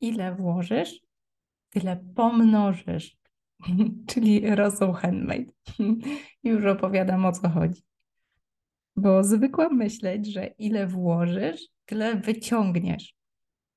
[0.00, 1.00] ile włożysz,
[1.70, 3.16] tyle pomnożysz.
[4.08, 5.52] Czyli rosół handmade.
[6.44, 7.82] Już opowiadam o co chodzi.
[8.96, 13.14] Bo zwykłam myśleć, że ile włożysz, tyle wyciągniesz.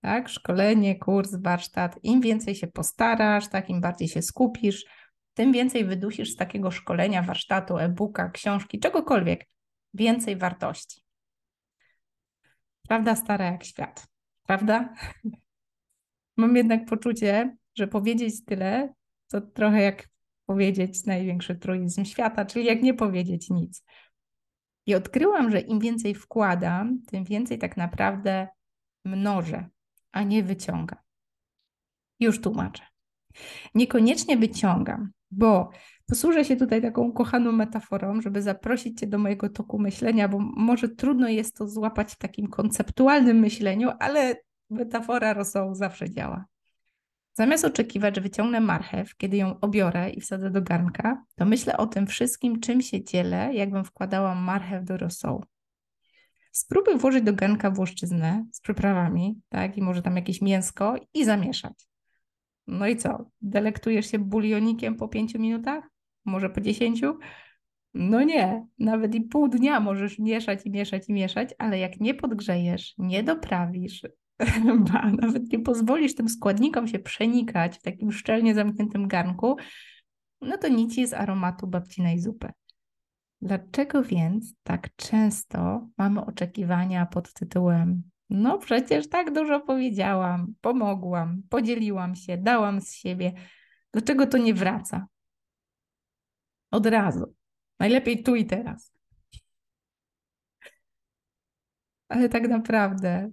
[0.00, 0.28] Tak?
[0.28, 1.98] Szkolenie, kurs, warsztat.
[2.02, 4.84] Im więcej się postarasz, tak, im bardziej się skupisz,
[5.34, 9.46] tym więcej wydusisz z takiego szkolenia, warsztatu, e-booka, książki, czegokolwiek.
[9.94, 11.02] Więcej wartości.
[12.88, 14.06] Prawda stara jak świat.
[14.46, 14.94] Prawda?
[16.42, 18.94] Mam jednak poczucie, że powiedzieć tyle,
[19.28, 20.08] to trochę jak
[20.46, 23.84] powiedzieć największy truizm świata, czyli jak nie powiedzieć nic.
[24.86, 28.48] I odkryłam, że im więcej wkładam, tym więcej tak naprawdę
[29.04, 29.68] mnożę,
[30.12, 30.98] a nie wyciągam.
[32.20, 32.82] Już tłumaczę.
[33.74, 35.70] Niekoniecznie wyciągam, bo
[36.06, 40.88] posłużę się tutaj taką kochaną metaforą, żeby zaprosić Cię do mojego toku myślenia, bo może
[40.88, 44.36] trudno jest to złapać w takim konceptualnym myśleniu, ale
[44.72, 46.44] metafora rosołu zawsze działa.
[47.34, 51.86] Zamiast oczekiwać, że wyciągnę marchew, kiedy ją obiorę i wsadzę do garnka, to myślę o
[51.86, 55.44] tym wszystkim, czym się dzielę, jakbym wkładała marchew do rosołu.
[56.52, 61.88] Spróbuj włożyć do garnka włoszczyznę z przyprawami, tak, i może tam jakieś mięsko i zamieszać.
[62.66, 63.30] No i co?
[63.40, 65.84] Delektujesz się bulionikiem po pięciu minutach?
[66.24, 67.18] Może po dziesięciu?
[67.94, 72.14] No nie, nawet i pół dnia możesz mieszać i mieszać i mieszać, ale jak nie
[72.14, 74.06] podgrzejesz, nie doprawisz,
[74.78, 79.56] ba, nawet nie pozwolisz tym składnikom się przenikać w takim szczelnie zamkniętym garnku,
[80.40, 82.52] no to nic z aromatu babcinej zupy.
[83.40, 92.14] Dlaczego więc tak często mamy oczekiwania pod tytułem no przecież tak dużo powiedziałam, pomogłam, podzieliłam
[92.14, 93.32] się, dałam z siebie.
[93.92, 95.06] Dlaczego to nie wraca?
[96.70, 97.34] Od razu.
[97.78, 98.92] Najlepiej tu i teraz.
[102.08, 103.30] Ale tak naprawdę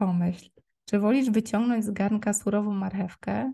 [0.00, 0.50] Pomyśl,
[0.84, 3.52] czy wolisz wyciągnąć z garnka surową marchewkę,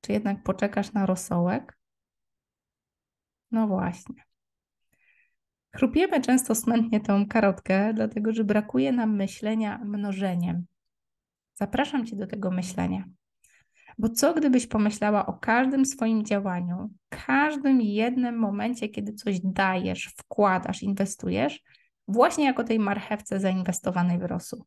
[0.00, 1.78] czy jednak poczekasz na rosołek?
[3.50, 4.14] No właśnie.
[5.76, 10.64] Chrupiemy często smętnie tą karotkę, dlatego że brakuje nam myślenia mnożeniem.
[11.54, 13.04] Zapraszam Cię do tego myślenia.
[13.98, 20.82] Bo co gdybyś pomyślała o każdym swoim działaniu, każdym jednym momencie, kiedy coś dajesz, wkładasz,
[20.82, 21.62] inwestujesz,
[22.08, 24.64] właśnie jako tej marchewce zainwestowanej w rosół?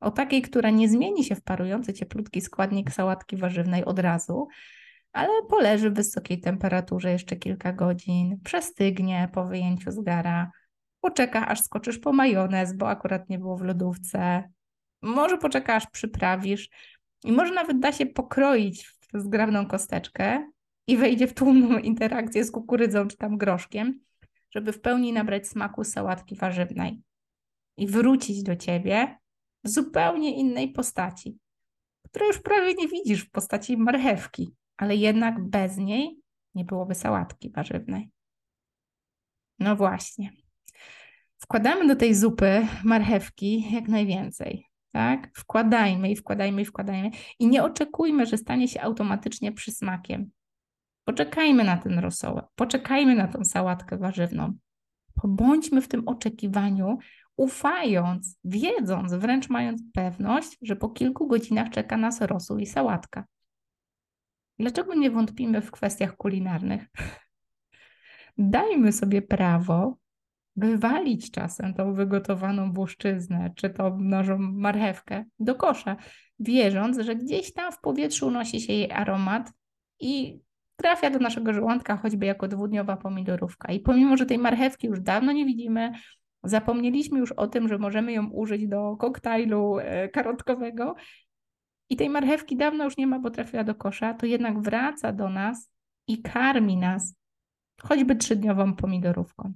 [0.00, 4.48] O takiej, która nie zmieni się w parujący cieplutki składnik sałatki warzywnej od razu,
[5.12, 10.50] ale poleży w wysokiej temperaturze jeszcze kilka godzin, przestygnie po wyjęciu z gara,
[11.00, 14.50] poczeka aż skoczysz po majonez, bo akurat nie było w lodówce,
[15.02, 16.68] może poczeka aż przyprawisz
[17.24, 20.50] i może nawet da się pokroić w zgrabną kosteczkę
[20.86, 24.00] i wejdzie w tłumną interakcję z kukurydzą czy tam groszkiem,
[24.50, 27.02] żeby w pełni nabrać smaku sałatki warzywnej
[27.76, 29.18] i wrócić do ciebie
[29.64, 31.38] zupełnie innej postaci,
[32.02, 36.20] której już prawie nie widzisz w postaci marchewki, ale jednak bez niej
[36.54, 38.10] nie byłoby sałatki warzywnej.
[39.58, 40.32] No właśnie.
[41.38, 44.64] Wkładamy do tej zupy marchewki jak najwięcej.
[44.92, 45.30] Tak?
[45.36, 47.10] Wkładajmy i wkładajmy i wkładajmy.
[47.38, 50.30] I nie oczekujmy, że stanie się automatycznie przysmakiem.
[51.04, 54.52] Poczekajmy na ten rosołek, poczekajmy na tą sałatkę warzywną.
[55.22, 56.98] Pobądźmy w tym oczekiwaniu,
[57.36, 63.24] ufając, wiedząc, wręcz mając pewność, że po kilku godzinach czeka nas rosół i sałatka.
[64.58, 66.86] Dlaczego nie wątpimy w kwestiach kulinarnych?
[68.38, 69.96] Dajmy sobie prawo
[70.56, 75.96] wywalić czasem tą wygotowaną włoszczyznę czy tą naszą marchewkę do kosza,
[76.40, 79.52] wierząc, że gdzieś tam w powietrzu unosi się jej aromat
[80.00, 80.40] i
[80.78, 83.72] trafia do naszego żołądka choćby jako dwudniowa pomidorówka.
[83.72, 85.92] I pomimo, że tej marchewki już dawno nie widzimy,
[86.42, 90.94] Zapomnieliśmy już o tym, że możemy ją użyć do koktajlu e, karotkowego
[91.90, 95.28] i tej marchewki dawno już nie ma, bo trafiła do kosza, to jednak wraca do
[95.28, 95.70] nas
[96.06, 97.14] i karmi nas
[97.82, 99.52] choćby trzydniową pomidorówką.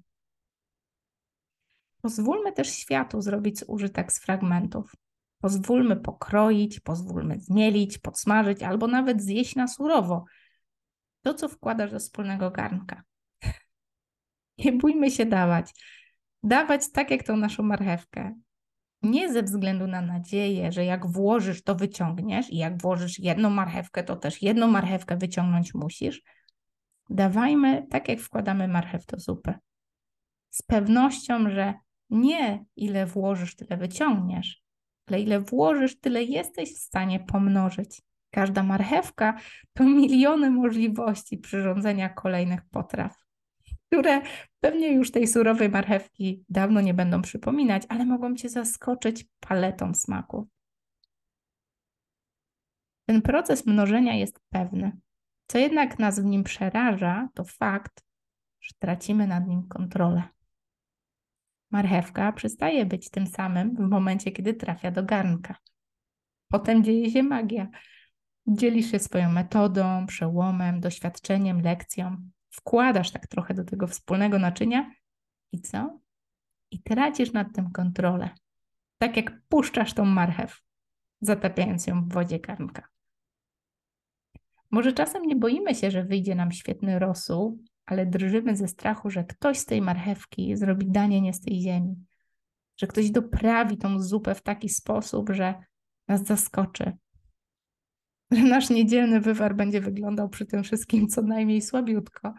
[2.02, 4.92] Pozwólmy też światu zrobić użytek z fragmentów.
[5.40, 10.24] Pozwólmy pokroić, pozwólmy zmielić, podsmażyć albo nawet zjeść na surowo
[11.22, 13.02] to, co wkładasz do wspólnego garnka.
[14.58, 15.74] Nie bójmy się dawać
[16.42, 18.34] dawać tak jak tą naszą marchewkę.
[19.02, 24.04] Nie ze względu na nadzieję, że jak włożysz, to wyciągniesz i jak włożysz jedną marchewkę,
[24.04, 26.22] to też jedną marchewkę wyciągnąć musisz.
[27.10, 29.54] Dawajmy tak, jak wkładamy marchew do zupy.
[30.50, 31.74] Z pewnością, że
[32.10, 34.62] nie ile włożysz, tyle wyciągniesz,
[35.06, 38.02] ale ile włożysz, tyle jesteś w stanie pomnożyć.
[38.32, 39.38] Każda marchewka
[39.72, 43.22] to miliony możliwości przyrządzenia kolejnych potraw
[43.92, 44.22] które
[44.60, 50.48] pewnie już tej surowej marchewki dawno nie będą przypominać, ale mogą Cię zaskoczyć paletą smaku.
[53.06, 54.92] Ten proces mnożenia jest pewny.
[55.46, 58.04] Co jednak nas w nim przeraża, to fakt,
[58.60, 60.22] że tracimy nad nim kontrolę.
[61.70, 65.56] Marchewka przestaje być tym samym w momencie, kiedy trafia do garnka.
[66.48, 67.68] Potem dzieje się magia.
[68.46, 72.16] Dzielisz się swoją metodą, przełomem, doświadczeniem, lekcją.
[72.50, 74.90] Wkładasz tak trochę do tego wspólnego naczynia
[75.52, 76.00] i co?
[76.70, 78.30] I tracisz nad tym kontrolę.
[78.98, 80.62] Tak jak puszczasz tą marchew,
[81.20, 82.88] zatapiając ją w wodzie garnka.
[84.70, 89.24] Może czasem nie boimy się, że wyjdzie nam świetny rosół, ale drżymy ze strachu, że
[89.24, 91.96] ktoś z tej marchewki zrobi danie nie z tej ziemi,
[92.76, 95.54] że ktoś doprawi tą zupę w taki sposób, że
[96.08, 96.92] nas zaskoczy,
[98.32, 102.34] nasz niedzielny wywar będzie wyglądał przy tym wszystkim co najmniej słabiutko.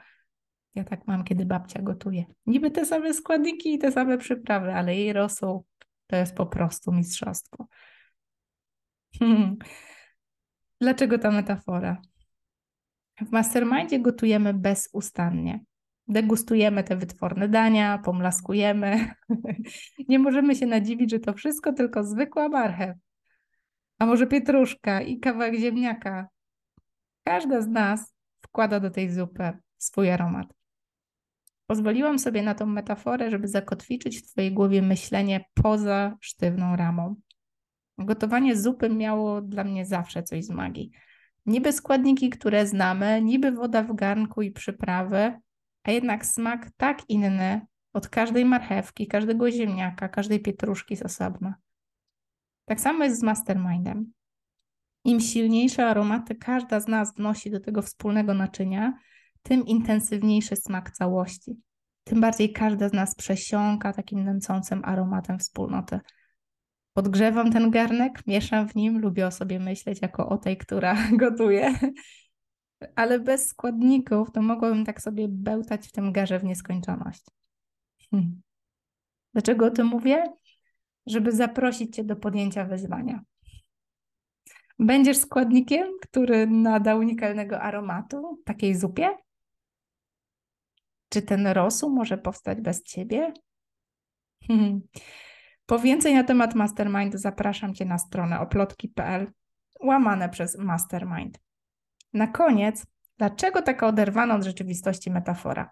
[0.76, 2.24] Ja tak mam, kiedy babcia gotuje.
[2.46, 5.66] Niby te same składniki i te same przyprawy, ale jej rosół
[6.08, 7.68] to jest po prostu mistrzostwo.
[9.20, 9.58] Hmm.
[10.82, 12.02] Dlaczego ta metafora?
[13.22, 15.64] W mastermindzie gotujemy bezustannie.
[16.08, 19.14] Degustujemy te wytworne dania, pomlaskujemy.
[20.10, 22.98] Nie możemy się nadziwić, że to wszystko tylko zwykła marchew.
[24.04, 26.28] A może pietruszka i kawałek ziemniaka.
[27.28, 30.54] Każda z nas wkłada do tej zupy swój aromat.
[31.68, 37.16] Pozwoliłam sobie na tą metaforę, żeby zakotwiczyć w Twojej głowie myślenie poza sztywną ramą.
[37.98, 40.92] Gotowanie zupy miało dla mnie zawsze coś z magii.
[41.46, 45.40] Niby składniki, które znamy, niby woda w garnku i przyprawy,
[45.84, 47.62] a jednak smak tak inny
[47.94, 51.63] od każdej marchewki, każdego ziemniaka, każdej pietruszki z osobna.
[52.66, 54.14] Tak samo jest z mastermindem.
[55.06, 58.94] Im silniejsze aromaty każda z nas wnosi do tego wspólnego naczynia,
[59.44, 61.58] tym intensywniejszy smak całości.
[62.04, 66.00] Tym bardziej każda z nas przesiąka takim nęcącym aromatem wspólnoty.
[66.94, 71.80] Podgrzewam ten garnek, mieszam w nim, lubię o sobie myśleć jako o tej, która gotuje.
[72.96, 77.26] Ale bez składników to mogłabym tak sobie bełtać w tym garze w nieskończoność.
[78.12, 78.42] Hmm.
[79.34, 80.24] Dlaczego o tym mówię?
[81.06, 83.22] Żeby zaprosić Cię do podjęcia wyzwania.
[84.80, 89.10] Będziesz składnikiem, który nada unikalnego aromatu takiej zupie?
[91.10, 93.34] Czy ten rosół może powstać bez Ciebie?
[95.66, 99.32] Po więcej na temat Mastermind zapraszam Cię na stronę oplotki.pl
[99.84, 101.40] łamane przez Mastermind.
[102.14, 102.86] Na koniec,
[103.18, 105.72] dlaczego taka oderwana od rzeczywistości metafora?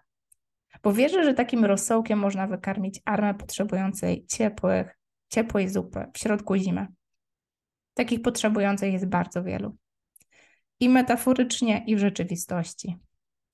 [0.82, 4.98] Bo wierzę, że takim rosołkiem można wykarmić armę potrzebującej ciepłych,
[5.32, 6.86] ciepłej zupy w środku zimy.
[7.94, 9.76] Takich potrzebujących jest bardzo wielu.
[10.80, 12.96] I metaforycznie, i w rzeczywistości.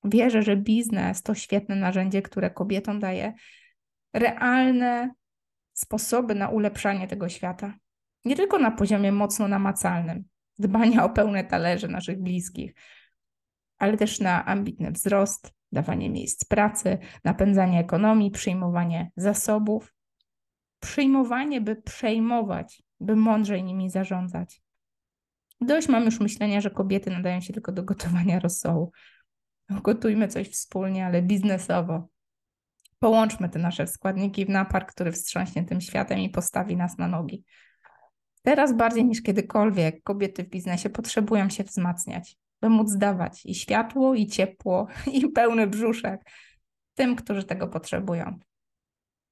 [0.04, 3.32] Wierzę, że biznes to świetne narzędzie, które kobietom daje
[4.12, 5.10] realne
[5.72, 7.74] sposoby na ulepszanie tego świata.
[8.24, 10.24] Nie tylko na poziomie mocno namacalnym,
[10.58, 12.74] dbania o pełne talerze naszych bliskich,
[13.78, 19.94] ale też na ambitny wzrost, dawanie miejsc pracy, napędzanie ekonomii, przyjmowanie zasobów,
[20.80, 24.62] przyjmowanie, by przejmować, by mądrzej nimi zarządzać.
[25.60, 28.92] Dość mam już myślenia, że kobiety nadają się tylko do gotowania rosołu.
[29.70, 32.08] Gotujmy coś wspólnie, ale biznesowo,
[32.98, 37.44] Połączmy te nasze składniki w napar, który wstrząśnie tym światem i postawi nas na nogi.
[38.42, 44.14] Teraz bardziej niż kiedykolwiek kobiety w biznesie potrzebują się wzmacniać, by móc dawać i światło,
[44.14, 46.20] i ciepło, i pełny brzuszek
[46.94, 48.38] tym, którzy tego potrzebują.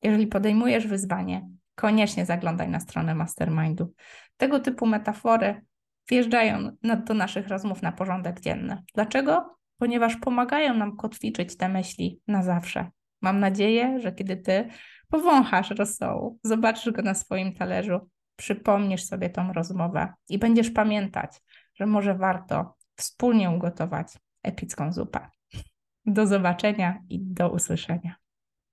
[0.03, 3.95] Jeżeli podejmujesz wyzwanie, koniecznie zaglądaj na stronę mastermindu.
[4.37, 5.65] Tego typu metafory
[6.11, 8.83] wjeżdżają do naszych rozmów na porządek dzienny.
[8.95, 9.57] Dlaczego?
[9.79, 12.91] Ponieważ pomagają nam kotwiczyć te myśli na zawsze.
[13.23, 14.69] Mam nadzieję, że kiedy ty
[15.09, 21.43] powąchasz rosołu, zobaczysz go na swoim talerzu, przypomnisz sobie tą rozmowę i będziesz pamiętać,
[21.75, 24.09] że może warto wspólnie ugotować
[24.43, 25.29] epicką zupę.
[26.07, 28.17] Do zobaczenia i do usłyszenia.